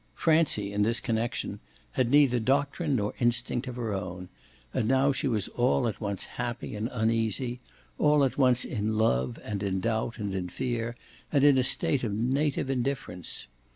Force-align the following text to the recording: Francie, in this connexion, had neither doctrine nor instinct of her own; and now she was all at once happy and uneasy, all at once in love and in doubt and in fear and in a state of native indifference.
Francie, 0.15 0.73
in 0.73 0.81
this 0.81 0.99
connexion, 0.99 1.59
had 1.91 2.09
neither 2.09 2.39
doctrine 2.39 2.95
nor 2.95 3.13
instinct 3.19 3.67
of 3.67 3.75
her 3.75 3.93
own; 3.93 4.29
and 4.73 4.87
now 4.87 5.11
she 5.11 5.27
was 5.27 5.47
all 5.49 5.87
at 5.87 6.01
once 6.01 6.25
happy 6.41 6.75
and 6.75 6.89
uneasy, 6.91 7.59
all 7.99 8.23
at 8.23 8.35
once 8.35 8.65
in 8.65 8.97
love 8.97 9.37
and 9.43 9.61
in 9.61 9.79
doubt 9.79 10.17
and 10.17 10.33
in 10.33 10.49
fear 10.49 10.95
and 11.31 11.43
in 11.43 11.55
a 11.55 11.63
state 11.63 12.03
of 12.03 12.13
native 12.13 12.67
indifference. 12.67 13.45